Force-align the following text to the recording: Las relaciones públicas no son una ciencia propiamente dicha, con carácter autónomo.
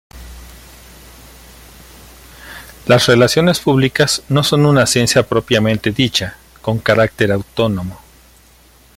Las 2.87 3.05
relaciones 3.05 3.59
públicas 3.59 4.23
no 4.29 4.41
son 4.43 4.65
una 4.65 4.87
ciencia 4.87 5.21
propiamente 5.27 5.91
dicha, 5.91 6.37
con 6.63 6.79
carácter 6.79 7.31
autónomo. 7.31 8.01